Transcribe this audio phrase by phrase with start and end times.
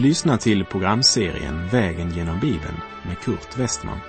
[0.00, 4.00] Du lyssnar till programserien Vägen genom Bibeln med Kurt Westman.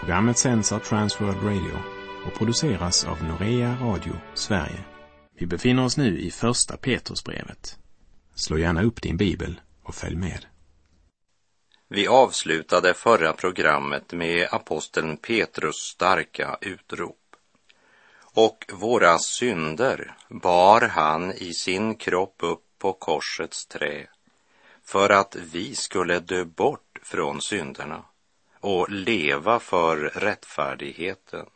[0.00, 1.78] Programmet sänds av Transworld Radio
[2.26, 4.84] och produceras av Norea Radio Sverige.
[5.38, 7.78] Vi befinner oss nu i Första Petrusbrevet.
[8.34, 10.46] Slå gärna upp din bibel och följ med.
[11.88, 17.36] Vi avslutade förra programmet med aposteln Petrus starka utrop.
[18.34, 24.06] Och våra synder bar han i sin kropp upp på korsets trä
[24.88, 28.04] för att vi skulle dö bort från synderna
[28.60, 31.46] och leva för rättfärdigheten.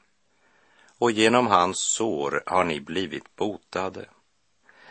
[0.98, 4.04] Och genom hans sår har ni blivit botade.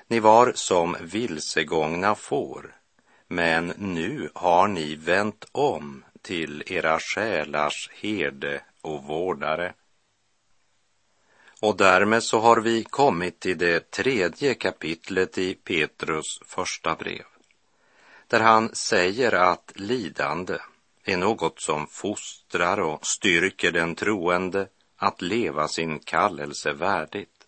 [0.07, 2.75] Ni var som vilsegångna får,
[3.27, 9.73] men nu har ni vänt om till era själars herde och vårdare.
[11.61, 17.25] Och därmed så har vi kommit till det tredje kapitlet i Petrus första brev,
[18.31, 20.57] där han säger att lidande
[21.03, 27.47] är något som fostrar och styrker den troende att leva sin kallelse värdigt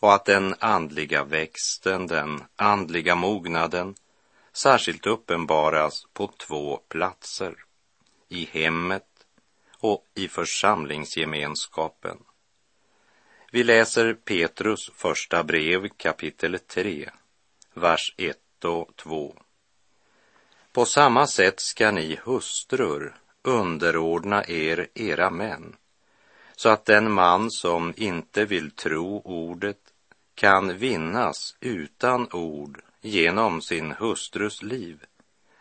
[0.00, 3.94] och att den andliga växten, den andliga mognaden
[4.52, 7.54] särskilt uppenbaras på två platser,
[8.28, 9.26] i hemmet
[9.78, 12.18] och i församlingsgemenskapen.
[13.52, 17.10] Vi läser Petrus första brev kapitel 3,
[17.74, 19.34] vers 1 och 2.
[20.78, 25.76] På samma sätt ska ni hustrur underordna er era män,
[26.56, 29.78] så att den man som inte vill tro ordet
[30.34, 35.04] kan vinnas utan ord genom sin hustrus liv,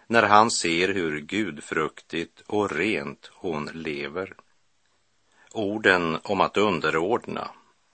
[0.08, 4.34] när han ser hur gudfruktigt och rent hon lever.
[5.52, 7.50] Orden om att underordna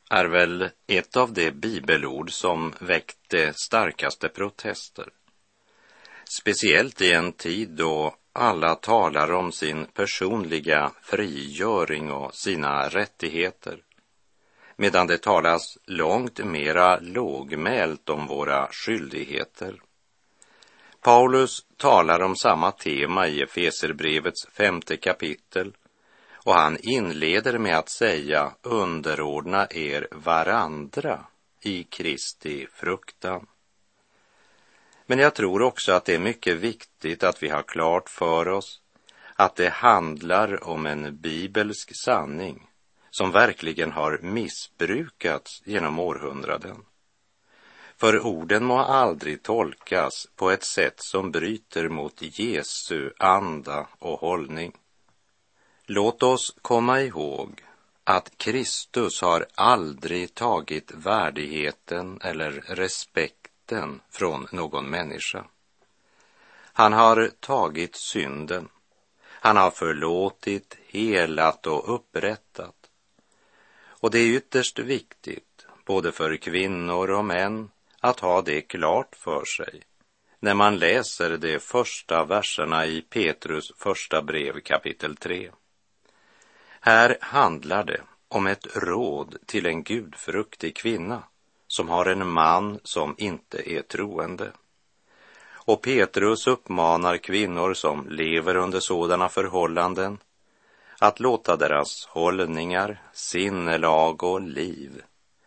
[0.09, 5.09] är väl ett av de bibelord som väckte starkaste protester.
[6.39, 13.79] Speciellt i en tid då alla talar om sin personliga frigöring och sina rättigheter,
[14.75, 19.81] medan det talas långt mera lågmält om våra skyldigheter.
[21.01, 25.75] Paulus talar om samma tema i Efeserbrevets femte kapitel
[26.45, 31.25] och han inleder med att säga underordna er varandra
[31.61, 33.47] i Kristi fruktan.
[35.05, 38.81] Men jag tror också att det är mycket viktigt att vi har klart för oss
[39.35, 42.67] att det handlar om en bibelsk sanning
[43.11, 46.77] som verkligen har missbrukats genom århundraden.
[47.97, 54.77] För orden må aldrig tolkas på ett sätt som bryter mot Jesu anda och hållning.
[55.85, 57.63] Låt oss komma ihåg
[58.03, 63.42] att Kristus har aldrig tagit värdigheten eller respekten
[64.09, 65.45] från någon människa.
[66.73, 68.69] Han har tagit synden.
[69.25, 72.75] Han har förlåtit, helat och upprättat.
[73.85, 77.69] Och det är ytterst viktigt, både för kvinnor och män,
[77.99, 79.83] att ha det klart för sig
[80.43, 85.51] när man läser de första verserna i Petrus första brev kapitel 3.
[86.79, 91.23] Här handlar det om ett råd till en gudfruktig kvinna
[91.73, 94.51] som har en man som inte är troende.
[95.65, 100.17] Och Petrus uppmanar kvinnor som lever under sådana förhållanden
[100.99, 105.01] att låta deras hållningar, sinnelag och liv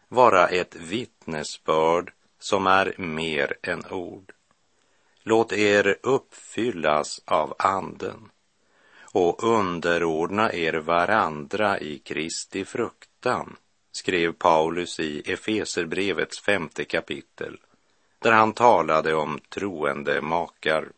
[0.09, 4.33] vara ett vittnesbörd som är mer än ord.
[5.23, 8.31] Låt er uppfyllas av anden
[9.13, 13.57] och underordna er varandra i Kristi fruktan,
[13.97, 17.57] skrev Paulus i Efeserbrevets femte kapitel,
[18.19, 20.89] där han talade om troende makar.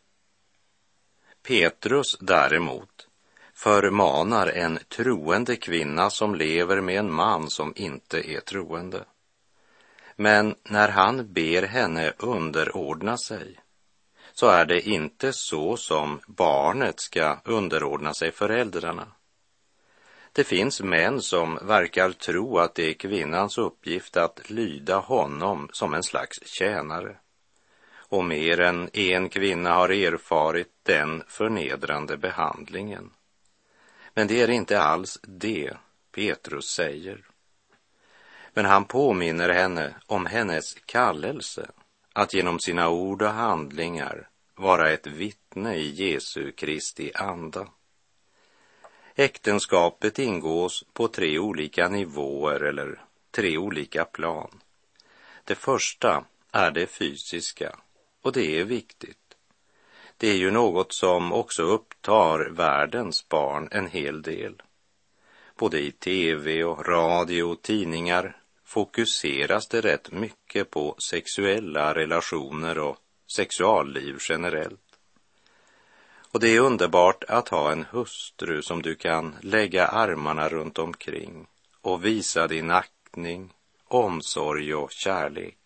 [1.47, 3.07] Petrus däremot
[3.53, 9.05] förmanar en troende kvinna som lever med en man som inte är troende.
[10.15, 13.59] Men när han ber henne underordna sig
[14.33, 19.07] så är det inte så som barnet ska underordna sig föräldrarna.
[20.39, 25.93] Det finns män som verkar tro att det är kvinnans uppgift att lyda honom som
[25.93, 27.15] en slags tjänare.
[27.91, 33.09] Och mer än en kvinna har erfarit den förnedrande behandlingen.
[34.13, 35.73] Men det är inte alls det
[36.15, 37.25] Petrus säger.
[38.53, 41.71] Men han påminner henne om hennes kallelse
[42.13, 47.67] att genom sina ord och handlingar vara ett vittne i Jesu Kristi anda.
[49.19, 53.01] Äktenskapet ingås på tre olika nivåer eller
[53.31, 54.59] tre olika plan.
[55.43, 57.75] Det första är det fysiska
[58.21, 59.37] och det är viktigt.
[60.17, 64.61] Det är ju något som också upptar världens barn en hel del.
[65.57, 72.97] Både i tv och radio och tidningar fokuseras det rätt mycket på sexuella relationer och
[73.35, 74.88] sexualliv generellt.
[76.31, 81.47] Och det är underbart att ha en hustru som du kan lägga armarna runt omkring
[81.81, 83.53] och visa din aktning,
[83.85, 85.57] omsorg och kärlek.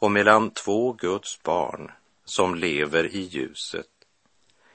[0.00, 1.90] Och mellan två Guds barn
[2.24, 3.86] som lever i ljuset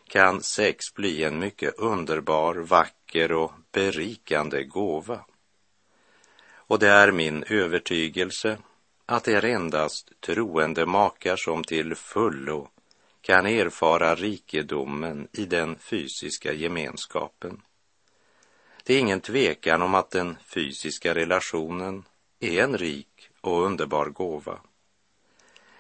[0.08, 5.26] kan sex bli en mycket underbar, vacker och berikande gåva.
[6.54, 8.58] Och det är min övertygelse
[9.06, 12.70] att det är endast troende makar som till fullo
[13.24, 17.62] kan erfara rikedomen i den fysiska gemenskapen.
[18.84, 22.04] Det är ingen tvekan om att den fysiska relationen
[22.40, 24.60] är en rik och underbar gåva.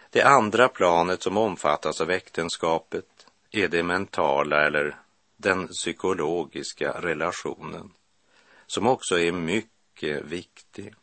[0.09, 4.97] Det andra planet som omfattas av äktenskapet är det mentala eller
[5.37, 7.91] den psykologiska relationen,
[8.67, 10.95] som också är mycket viktig.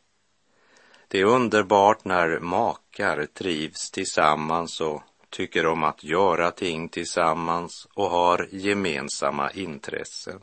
[1.08, 8.10] Det är underbart när makar trivs tillsammans och tycker om att göra ting tillsammans och
[8.10, 10.40] har gemensamma intressen.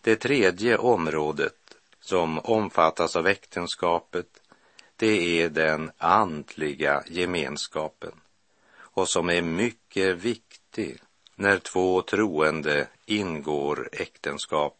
[0.00, 4.26] Det tredje området som omfattas av äktenskapet,
[4.96, 8.20] det är den andliga gemenskapen
[8.76, 10.98] och som är mycket viktig
[11.34, 14.76] när två troende ingår äktenskap.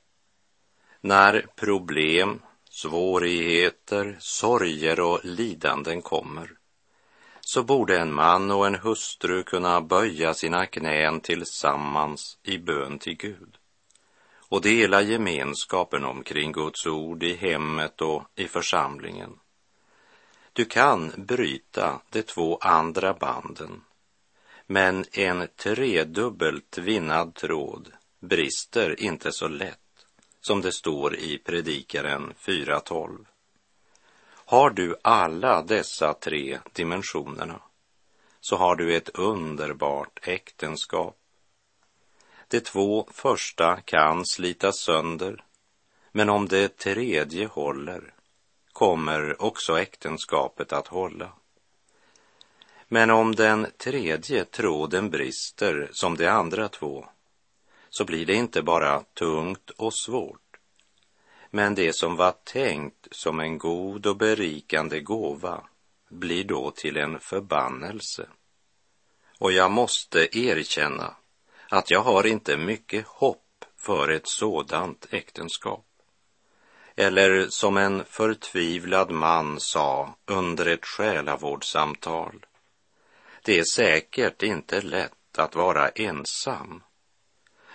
[1.00, 6.50] När problem, svårigheter, sorger och lidanden kommer
[7.46, 13.16] så borde en man och en hustru kunna böja sina knän tillsammans i bön till
[13.16, 13.56] Gud
[14.48, 19.38] och dela gemenskapen omkring Guds ord i hemmet och i församlingen.
[20.52, 23.84] Du kan bryta de två andra banden,
[24.66, 29.78] men en tredubbelt tvinnad tråd brister inte så lätt
[30.40, 33.26] som det står i Predikaren 4.12.
[34.46, 37.60] Har du alla dessa tre dimensionerna
[38.40, 41.16] så har du ett underbart äktenskap.
[42.48, 45.44] De två första kan slitas sönder,
[46.12, 48.14] men om det tredje håller
[48.72, 51.32] kommer också äktenskapet att hålla.
[52.88, 57.06] Men om den tredje tråden brister som de andra två,
[57.90, 60.43] så blir det inte bara tungt och svårt,
[61.54, 65.64] men det som var tänkt som en god och berikande gåva
[66.08, 68.26] blir då till en förbannelse.
[69.38, 71.16] Och jag måste erkänna
[71.68, 75.86] att jag har inte mycket hopp för ett sådant äktenskap.
[76.96, 82.46] Eller som en förtvivlad man sa under ett själavårdssamtal.
[83.44, 86.82] Det är säkert inte lätt att vara ensam.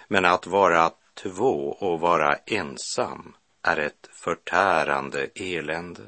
[0.08, 6.02] Men att vara två och vara ensam är ett förtärande elände.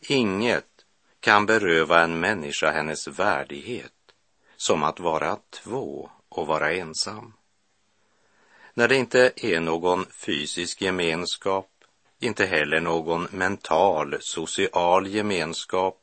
[0.00, 0.84] Inget
[1.20, 3.92] kan beröva en människa hennes värdighet
[4.56, 7.32] som att vara två och vara ensam.
[8.74, 11.70] När det inte är någon fysisk gemenskap,
[12.20, 16.00] inte heller någon mental, social gemenskap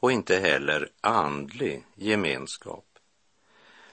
[0.00, 2.84] och inte heller andlig gemenskap,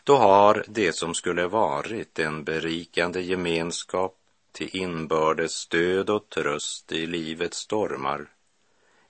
[0.04, 4.21] då har det som skulle varit en berikande gemenskap
[4.52, 8.28] till inbördes stöd och tröst i livets stormar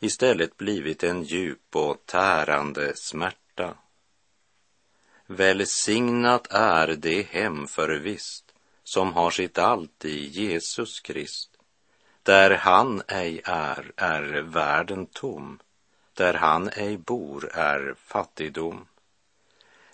[0.01, 3.77] istället blivit en djup och tärande smärta.
[5.25, 11.57] Välsignat är det hem förvisst som har sitt allt i Jesus Krist.
[12.23, 15.59] Där han ej är, är världen tom.
[16.13, 18.87] Där han ej bor är fattigdom.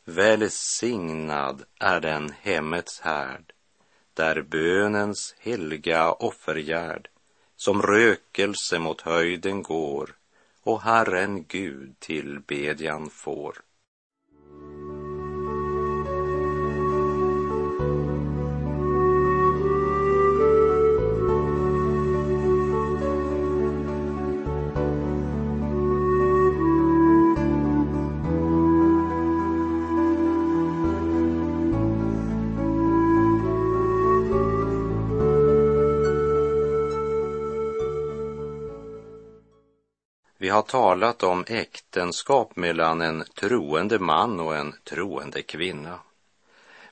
[0.04, 3.54] Välsignad är den hemmets härd
[4.18, 7.10] där bönens helga offergärd
[7.56, 10.16] som rökelse mot höjden går
[10.64, 13.62] och Herren Gud till bedjan får.
[40.48, 46.00] Vi har talat om äktenskap mellan en troende man och en troende kvinna.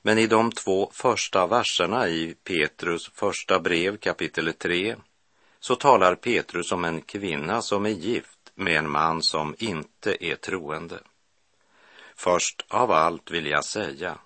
[0.02, 4.96] Men i de två första verserna i Petrus första brev kapitel 3
[5.60, 10.36] så talar Petrus om en kvinna som är gift med en man som inte är
[10.36, 10.98] troende.
[12.16, 14.18] Först av allt vill jag säga,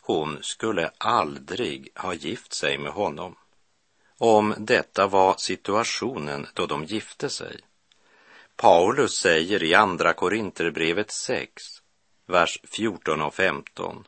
[0.00, 3.36] hon skulle aldrig ha gift sig med honom.
[4.18, 7.60] Om detta var situationen då de gifte sig.
[8.56, 11.62] Paulus säger i Andra Korinterbrevet 6,
[12.26, 14.06] vers 14 och 15.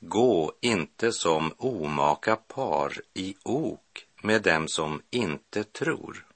[0.00, 6.26] Gå inte som omaka par i ok med dem som inte tror.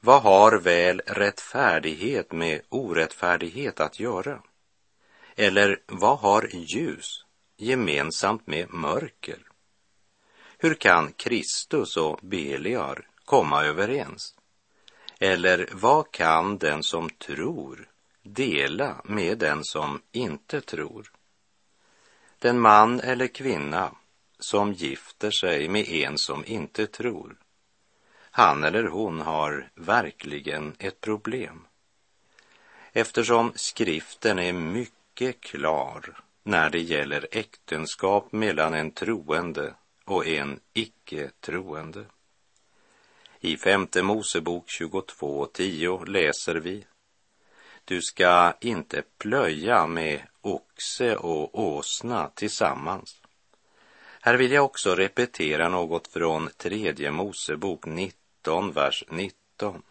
[0.00, 4.42] Vad har väl rättfärdighet med orättfärdighet att göra?
[5.36, 7.24] Eller vad har ljus
[7.56, 9.38] gemensamt med mörker?
[10.58, 14.34] Hur kan Kristus och Beliar komma överens?
[15.20, 17.88] Eller vad kan den som tror
[18.22, 21.10] dela med den som inte tror?
[22.38, 23.94] Den man eller kvinna
[24.38, 27.36] som gifter sig med en som inte tror,
[28.30, 31.66] han eller hon har verkligen ett problem.
[32.92, 42.04] Eftersom skriften är mycket klar när det gäller äktenskap mellan en troende och en icke-troende.
[43.44, 46.84] I femte Mosebok 22.10 läser vi
[47.84, 53.20] Du ska inte plöja med oxe och åsna tillsammans.
[54.20, 59.82] Här vill jag också repetera något från tredje Mosebok 19, vers 19.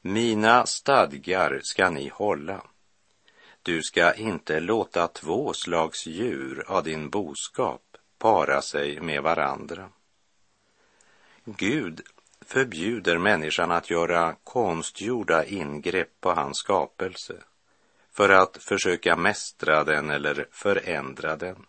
[0.00, 2.62] Mina stadgar ska ni hålla.
[3.62, 9.88] Du ska inte låta två slags djur av din boskap para sig med varandra.
[11.44, 12.02] Gud
[12.50, 17.34] förbjuder människan att göra konstgjorda ingrepp på hans skapelse
[18.12, 21.66] för att försöka mästra den eller förändra den.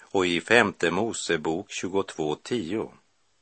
[0.00, 2.90] Och i femte Mosebok 22.10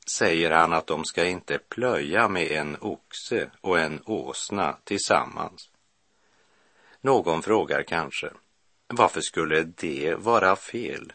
[0.07, 5.71] säger han att de ska inte plöja med en oxe och en åsna tillsammans.
[7.01, 8.31] Någon frågar kanske,
[8.89, 11.13] varför skulle det vara fel?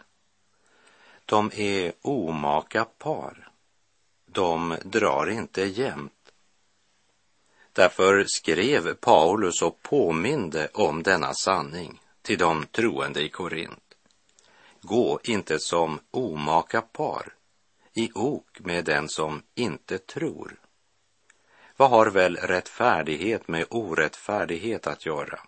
[1.25, 3.54] De är omaka par.
[4.35, 6.31] De drar inte jämnt.
[7.73, 13.95] Därför skrev Paulus och påminde om denna sanning till de troende i Korint.
[14.81, 17.33] Gå inte som omaka par
[17.93, 20.59] i ok med den som inte tror.
[21.77, 25.39] Vad har väl rättfärdighet med orättfärdighet att göra?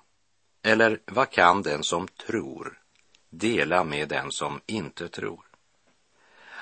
[0.64, 2.80] Eller vad kan den som tror
[3.30, 5.47] dela med den som inte tror?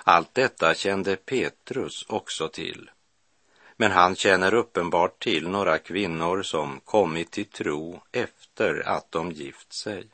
[0.08, 2.90] Allt detta kände Petrus också till.
[3.78, 9.74] Men han känner uppenbart till några kvinnor som kommit till tro efter att de gift
[9.74, 10.08] sig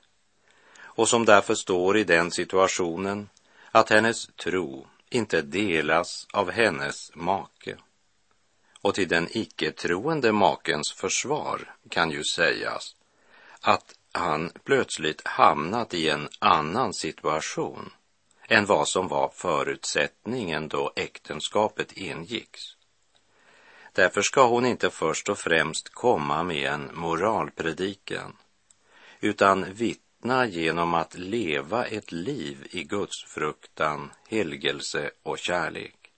[0.81, 3.29] och som därför står i den situationen
[3.71, 7.77] att hennes tro inte delas av hennes make.
[8.81, 12.95] Och till den icke-troende makens försvar kan ju sägas
[13.61, 17.91] att han plötsligt hamnat i en annan situation
[18.51, 22.61] än vad som var förutsättningen då äktenskapet ingicks.
[23.93, 28.37] Därför ska hon inte först och främst komma med en moralpredikan,
[29.19, 36.11] utan vittna genom att leva ett liv i Guds fruktan, helgelse och kärlek.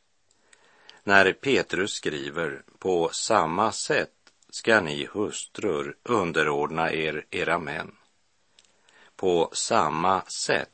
[1.03, 4.09] När Petrus skriver på samma sätt
[4.49, 7.95] ska ni hustrur underordna er era män.
[9.15, 10.69] På samma sätt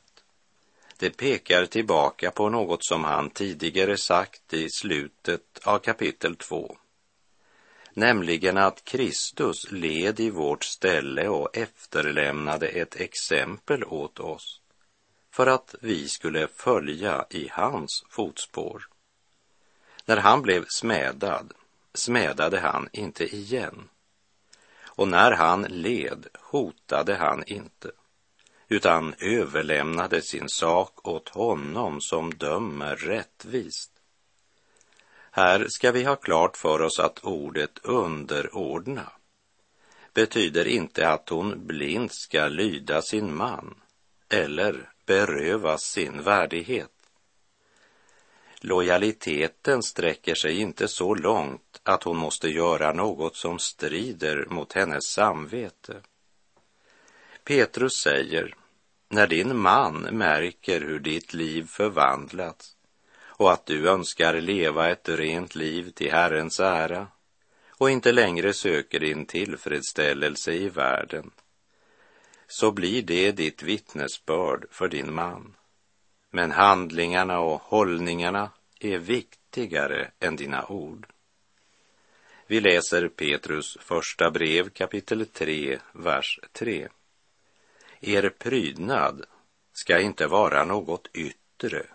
[1.00, 6.76] det pekar tillbaka på något som han tidigare sagt i slutet av kapitel 2.
[7.94, 14.60] Nämligen att Kristus led i vårt ställe och efterlämnade ett exempel åt oss
[15.30, 18.88] för att vi skulle följa i hans fotspår.
[20.04, 21.52] När han blev smädad
[21.94, 23.88] smädade han inte igen.
[24.82, 27.90] Och när han led hotade han inte
[28.70, 33.92] utan överlämnade sin sak åt honom som dömer rättvist.
[35.30, 39.12] Här ska vi ha klart för oss att ordet underordna
[40.14, 43.74] betyder inte att hon blint ska lyda sin man
[44.28, 46.90] eller berövas sin värdighet.
[48.60, 55.04] Lojaliteten sträcker sig inte så långt att hon måste göra något som strider mot hennes
[55.04, 56.02] samvete.
[57.44, 58.54] Petrus säger
[59.12, 62.76] när din man märker hur ditt liv förvandlats
[63.22, 67.06] och att du önskar leva ett rent liv till Herrens ära
[67.68, 71.30] och inte längre söker din tillfredsställelse i världen,
[72.46, 75.56] så blir det ditt vittnesbörd för din man.
[76.30, 78.50] Men handlingarna och hållningarna
[78.80, 81.06] är viktigare än dina ord.
[82.46, 86.88] Vi läser Petrus första brev kapitel 3, vers 3.
[88.00, 89.24] Er prydnad
[89.72, 91.86] ska inte vara något yttre,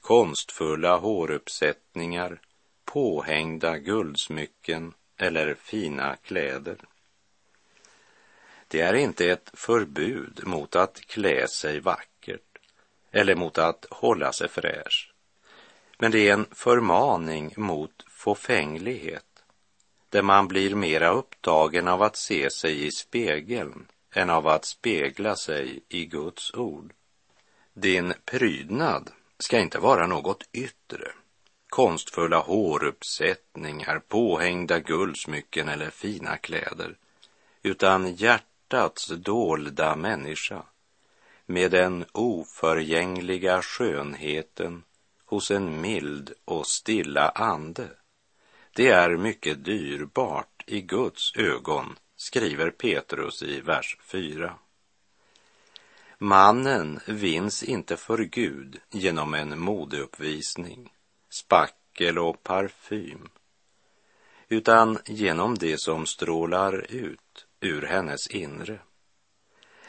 [0.00, 2.40] konstfulla håruppsättningar,
[2.84, 6.76] påhängda guldsmycken eller fina kläder.
[8.68, 12.58] Det är inte ett förbud mot att klä sig vackert
[13.10, 15.12] eller mot att hålla sig fräsch.
[15.98, 19.44] Men det är en förmaning mot fåfänglighet
[20.08, 25.36] där man blir mera upptagen av att se sig i spegeln än av att spegla
[25.36, 26.92] sig i Guds ord.
[27.74, 31.12] Din prydnad ska inte vara något yttre,
[31.68, 36.96] konstfulla håruppsättningar, påhängda guldsmycken eller fina kläder,
[37.62, 40.62] utan hjärtats dolda människa
[41.46, 44.82] med den oförgängliga skönheten
[45.24, 47.88] hos en mild och stilla ande.
[48.74, 54.54] Det är mycket dyrbart i Guds ögon, skriver Petrus i vers 4.
[56.18, 60.92] Mannen vinns inte för Gud genom en modeuppvisning,
[61.30, 63.28] spackel och parfym,
[64.48, 68.78] utan genom det som strålar ut ur hennes inre.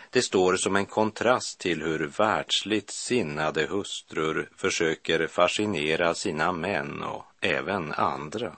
[0.10, 7.26] Det står som en kontrast till hur världsligt sinnade hustrur försöker fascinera sina män och
[7.42, 8.58] även andra.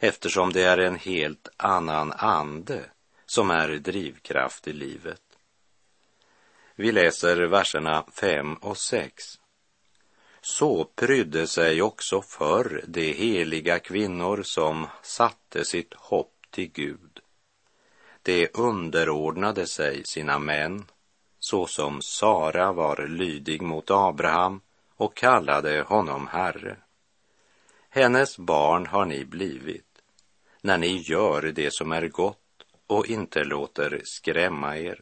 [0.00, 2.84] Eftersom det är en helt annan ande
[3.26, 5.22] som är drivkraft i livet.
[6.74, 9.24] Vi läser verserna 5 och 6.
[10.40, 17.20] Så prydde sig också förr de heliga kvinnor som satte sitt hopp till Gud.
[18.22, 20.86] De underordnade sig sina män,
[21.38, 24.60] såsom Sara var lydig mot Abraham
[24.96, 26.76] och kallade honom herre.
[27.90, 29.87] Hennes barn har ni blivit
[30.68, 32.38] när ni gör det som är gott
[32.86, 35.00] och inte låter skrämma er.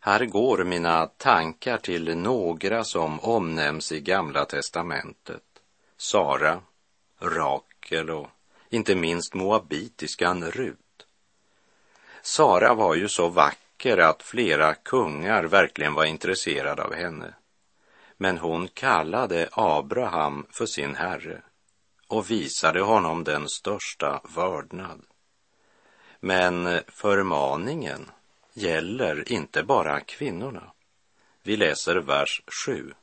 [0.00, 5.42] Här går mina tankar till några som omnämns i Gamla testamentet.
[5.96, 6.60] Sara,
[7.18, 8.28] Rakel och
[8.68, 11.06] inte minst moabitiskan Rut.
[12.22, 17.34] Sara var ju så vacker att flera kungar verkligen var intresserade av henne.
[18.16, 21.42] Men hon kallade Abraham för sin herre
[22.08, 25.02] och visade honom den största vördnad.
[26.20, 28.10] Men förmaningen
[28.54, 30.72] gäller inte bara kvinnorna.
[31.42, 32.94] Vi läser vers 7.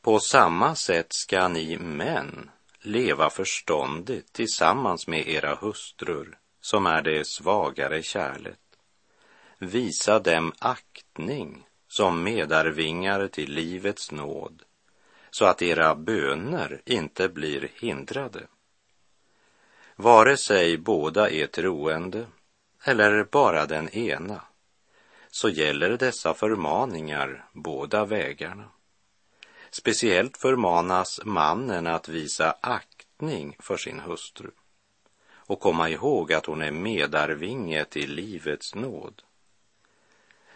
[0.00, 2.50] På samma sätt ska ni män
[2.80, 8.58] leva förståndigt tillsammans med era hustrur som är det svagare kärlet.
[9.58, 14.62] Visa dem aktning som medarvingar till livets nåd
[15.38, 18.46] så att era böner inte blir hindrade.
[19.96, 22.26] Vare sig båda är troende
[22.84, 24.40] eller bara den ena,
[25.30, 28.64] så gäller dessa förmaningar båda vägarna.
[29.70, 34.50] Speciellt förmanas mannen att visa aktning för sin hustru
[35.30, 39.22] och komma ihåg att hon är medarvinge till livets nåd.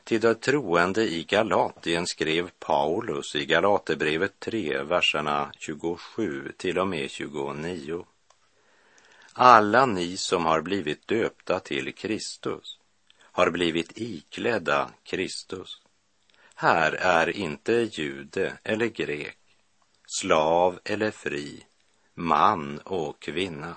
[0.05, 7.11] Till de troende i Galatien skrev Paulus i Galaterbrevet 3, verserna 27 till och med
[7.11, 8.05] 29
[9.35, 12.79] alla ni som har blivit döpta till Kristus
[13.21, 15.83] har blivit iklädda Kristus.
[16.55, 19.39] Här är inte jude eller grek,
[20.07, 21.67] slav eller fri,
[22.15, 23.77] man och kvinna.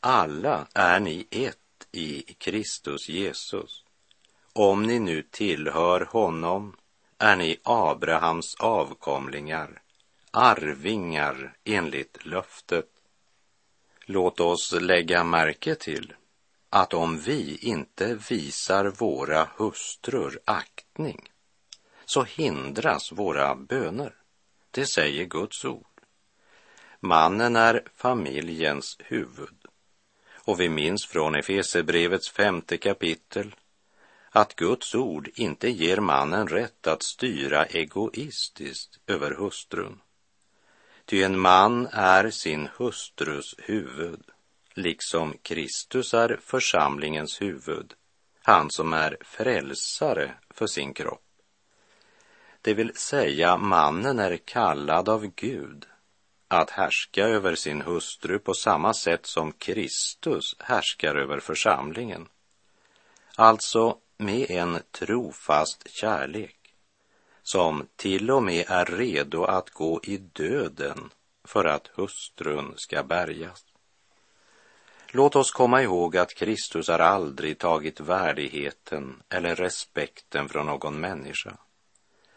[0.00, 1.58] Alla är ni ett
[1.92, 3.81] i Kristus Jesus.
[4.54, 6.76] Om ni nu tillhör honom
[7.18, 9.82] är ni Abrahams avkomlingar,
[10.30, 12.88] arvingar enligt löftet.
[14.04, 16.14] Låt oss lägga märke till
[16.70, 21.30] att om vi inte visar våra hustrur aktning
[22.04, 24.14] så hindras våra böner.
[24.70, 25.86] Det säger Guds ord.
[27.00, 29.56] Mannen är familjens huvud.
[30.34, 33.54] Och vi minns från Efesebrevets femte kapitel
[34.34, 40.00] att Guds ord inte ger mannen rätt att styra egoistiskt över hustrun.
[41.04, 44.22] Ty en man är sin hustrus huvud,
[44.74, 47.94] liksom Kristus är församlingens huvud,
[48.42, 51.22] han som är frälsare för sin kropp.
[52.62, 55.86] Det vill säga, mannen är kallad av Gud
[56.48, 62.28] att härska över sin hustru på samma sätt som Kristus härskar över församlingen.
[63.36, 66.74] Alltså med en trofast kärlek
[67.42, 71.10] som till och med är redo att gå i döden
[71.44, 73.64] för att hustrun ska bärgas.
[75.08, 81.56] Låt oss komma ihåg att Kristus har aldrig tagit värdigheten eller respekten från någon människa.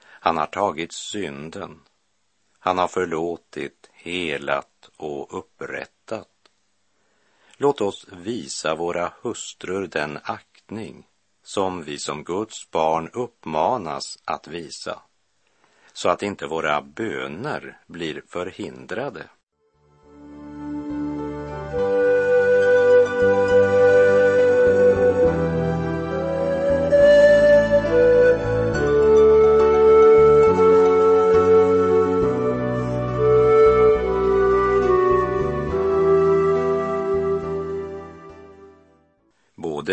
[0.04, 1.82] Han har tagit synden.
[2.60, 6.30] Han har förlåtit, helat och upprättat.
[7.58, 11.08] Låt oss visa våra hustrur den aktning
[11.46, 15.02] som vi som Guds barn uppmanas att visa,
[15.94, 19.30] så att inte våra böner blir förhindrade.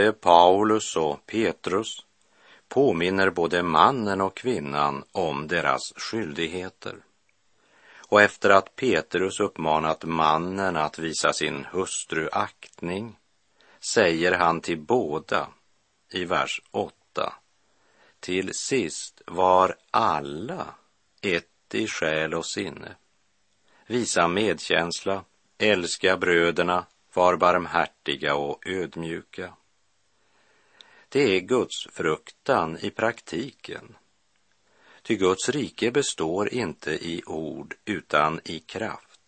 [0.02, 2.06] Både Paulus och Petrus
[2.68, 6.96] påminner både mannen och kvinnan om deras skyldigheter.
[8.08, 13.16] Och efter att Petrus uppmanat mannen att visa sin hustru aktning
[13.80, 15.48] säger han till båda
[16.10, 17.32] i vers 8.
[18.20, 20.66] Till sist var alla
[21.20, 22.96] ett i själ och sinne.
[23.86, 25.24] Visa medkänsla,
[25.58, 29.52] älska bröderna, var barmhärtiga och ödmjuka.
[31.12, 33.96] Det är Guds fruktan i praktiken.
[35.02, 39.20] Ty Guds rike består inte i ord utan i kraft.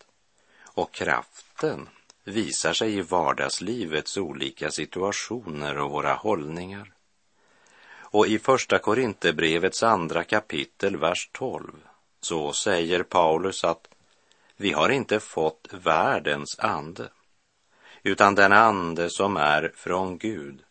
[0.63, 1.89] Och kraften
[2.23, 6.93] visar sig i vardagslivets olika situationer och våra hållningar.
[7.93, 11.71] Och i Första Korinthierbrevets andra kapitel, vers 12,
[12.21, 13.87] så säger Paulus att
[14.57, 17.09] vi har inte fått världens ande,
[18.03, 20.65] utan den ande som är från Gud,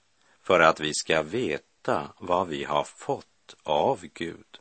[0.45, 4.59] för att vi ska veta vad vi har fått av Gud.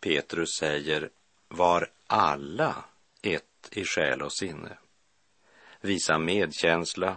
[0.00, 1.10] Petrus säger,
[1.48, 2.84] var alla
[3.22, 4.78] ett i själ och sinne.
[5.80, 7.16] Visa medkänsla,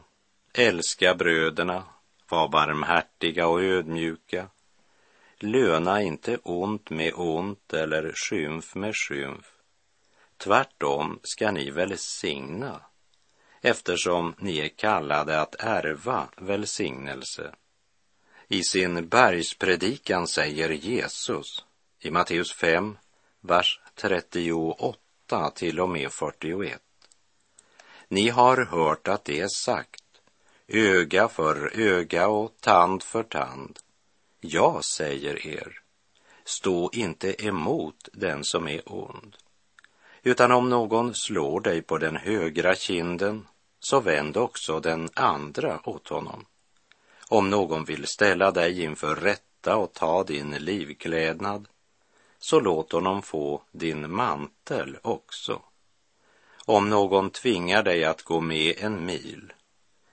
[0.54, 1.84] älska bröderna,
[2.30, 4.50] var barmhärtiga och ödmjuka.
[5.40, 9.52] Löna inte ont med ont eller skymf med skymf.
[10.38, 12.82] Tvärtom ska ni välsigna
[13.66, 17.56] eftersom ni är kallade att ärva välsignelse.
[18.48, 21.66] I sin bergspredikan säger Jesus
[22.00, 22.98] i Matteus 5,
[23.42, 26.82] vers 38 till och med 41.
[28.08, 30.04] Ni har hört att det är sagt,
[30.68, 33.80] öga för öga och tand för tand.
[34.42, 35.82] Jag säger er,
[36.44, 39.36] stå inte emot den som är ond.
[40.24, 43.48] Utan om någon slår dig på den högra kinden,
[43.86, 46.46] så vänd också den andra åt honom.
[47.30, 51.68] Om någon vill ställa dig inför rätta och ta din livklädnad,
[52.40, 55.62] så låt honom få din mantel också.
[56.66, 59.54] Om någon tvingar dig att gå med en mil,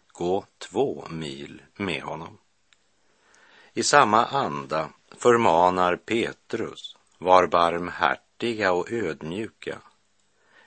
[0.06, 2.38] gå två mil med honom.
[3.72, 9.78] I samma anda förmanar Petrus, var barmhärtiga och ödmjuka.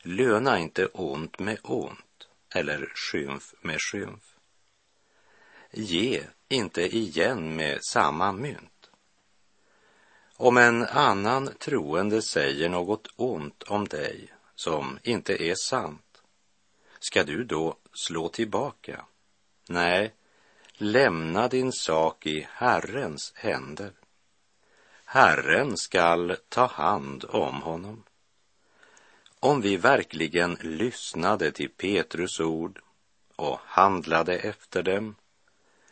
[0.01, 2.04] Löna inte ont med ont
[2.55, 4.35] eller skymf med skymf.
[5.71, 8.89] Ge inte igen med samma mynt.
[10.37, 16.23] Om en annan troende säger något ont om dig som inte är sant,
[16.99, 19.05] ska du då slå tillbaka?
[19.69, 20.13] Nej,
[20.73, 23.91] lämna din sak i Herrens händer.
[25.05, 28.03] Herren skall ta hand om honom.
[29.45, 32.79] Om vi verkligen lyssnade till Petrus ord
[33.36, 35.15] och handlade efter dem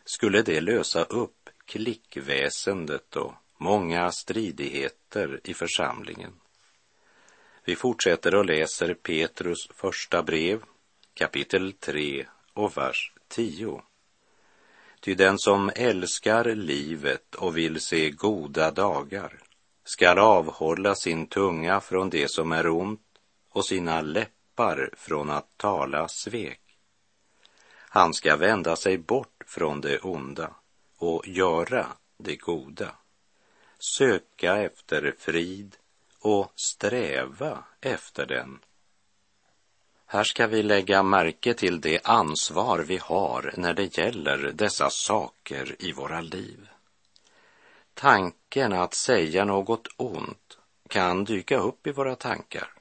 [0.04, 6.32] skulle det lösa upp klickväsendet och många stridigheter i församlingen.
[7.64, 10.62] Vi fortsätter och läser Petrus första brev,
[11.14, 13.82] kapitel 3 och vers 10.
[15.00, 19.38] Ty den som älskar livet och vill se goda dagar
[19.84, 23.03] skall avhålla sin tunga från det som är ont
[23.54, 26.60] och sina läppar från att tala svek.
[27.76, 30.50] Han ska vända sig bort från det onda
[30.98, 31.86] och göra
[32.16, 32.96] det goda.
[33.78, 35.76] Söka efter frid
[36.20, 38.58] och sträva efter den.
[40.06, 45.76] Här ska vi lägga märke till det ansvar vi har när det gäller dessa saker
[45.78, 46.68] i våra liv.
[47.94, 52.74] Tanken att säga något ont kan dyka upp i våra tankar.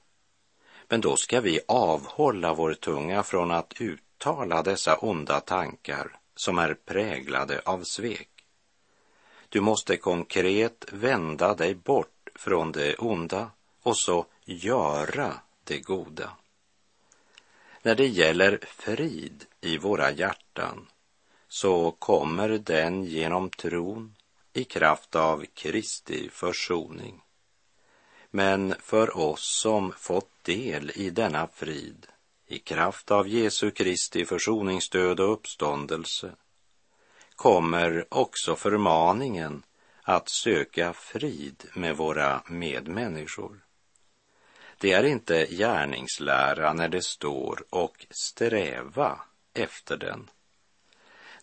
[0.94, 6.74] Men då ska vi avhålla vår tunga från att uttala dessa onda tankar som är
[6.74, 8.30] präglade av svek.
[9.50, 13.52] Du måste konkret vända dig bort från det onda
[13.84, 16.30] och så göra det goda.
[17.82, 20.88] När det gäller frid i våra hjärtan
[21.48, 24.16] så kommer den genom tron
[24.54, 27.22] i kraft av Kristi försoning.
[28.36, 32.08] Men för oss som fått del i denna frid
[32.48, 36.32] i kraft av Jesu Kristi försoningsdöd och uppståndelse
[37.36, 39.64] kommer också förmaningen
[40.02, 43.66] att söka frid med våra medmänniskor.
[44.78, 49.20] Det är inte gärningslära när det står och sträva
[49.54, 50.30] efter den.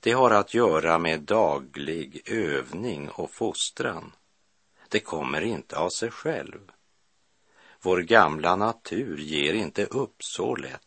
[0.00, 4.12] Det har att göra med daglig övning och fostran.
[4.88, 6.70] Det kommer inte av sig själv.
[7.82, 10.80] Vår gamla natur ger inte upp så lätt.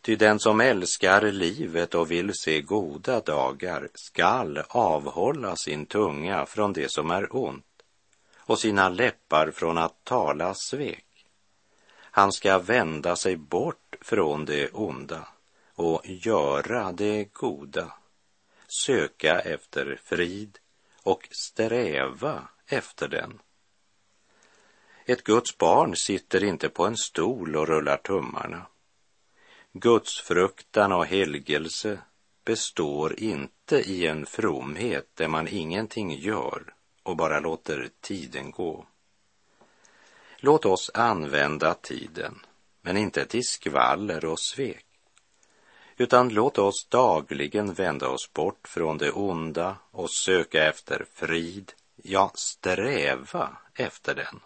[0.00, 6.72] Ty den som älskar livet och vill se goda dagar skall avhålla sin tunga från
[6.72, 7.64] det som är ont
[8.36, 11.26] och sina läppar från att tala svek.
[12.00, 15.28] Han ska vända sig bort från det onda
[15.74, 17.92] och göra det goda,
[18.86, 20.58] söka efter frid
[21.02, 23.38] och sträva efter den.
[25.10, 28.66] Ett Guds barn sitter inte på en stol och rullar tummarna.
[29.72, 31.98] Guds fruktan och helgelse
[32.44, 38.86] består inte i en fromhet där man ingenting gör och bara låter tiden gå.
[40.36, 42.38] Låt oss använda tiden,
[42.80, 44.86] men inte till skvaller och svek,
[45.96, 52.32] utan låt oss dagligen vända oss bort från det onda och söka efter frid, ja,
[52.34, 54.40] sträva efter den.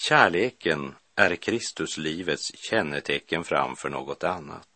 [0.00, 4.68] Kärleken är Kristuslivets kännetecken framför något annat.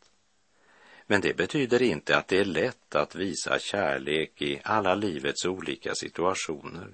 [1.06, 5.94] Men det betyder inte att det är lätt att visa kärlek i alla livets olika
[5.94, 6.88] situationer.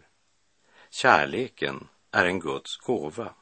[0.90, 3.34] Kärleken är en Guds gåva.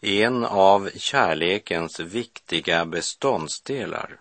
[0.00, 4.20] En av kärlekens viktiga beståndsdelar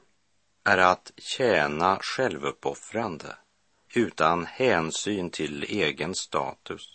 [0.63, 3.37] är att tjäna självuppoffrande
[3.93, 6.94] utan hänsyn till egen status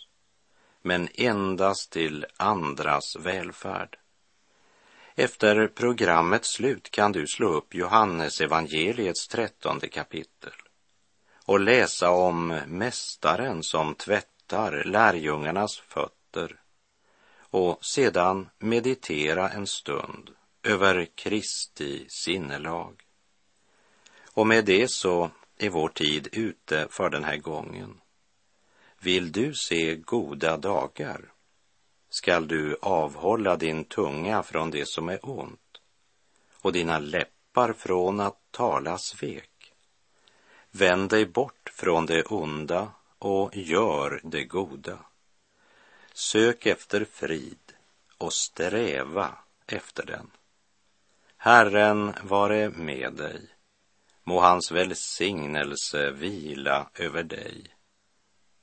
[0.81, 3.97] men endast till andras välfärd.
[5.15, 10.53] Efter programmets slut kan du slå upp Johannes evangeliets trettonde kapitel
[11.45, 16.59] och läsa om mästaren som tvättar lärjungarnas fötter
[17.39, 20.29] och sedan meditera en stund
[20.63, 23.03] över Kristi sinnelag.
[24.33, 28.00] Och med det så är vår tid ute för den här gången.
[29.03, 31.31] Vill du se goda dagar
[32.09, 35.81] skall du avhålla din tunga från det som är ont
[36.61, 39.73] och dina läppar från att tala svek.
[40.71, 44.99] Vänd dig bort från det onda och gör det goda.
[46.13, 47.73] Sök efter frid
[48.17, 49.37] och sträva
[49.67, 50.31] efter den.
[51.37, 53.41] Herren vare med dig.
[54.23, 57.75] Må hans välsignelse vila över dig.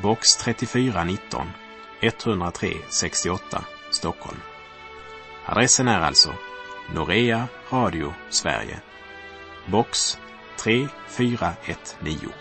[0.00, 1.46] box 3419
[2.00, 4.38] 103 68 Stockholm.
[5.46, 6.34] Adressen är alltså
[6.94, 8.80] Norea Radio Sverige
[9.66, 10.18] box
[10.56, 12.32] 3419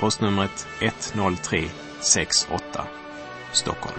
[0.00, 2.86] Postnumret 10368
[3.52, 3.98] Stockholm.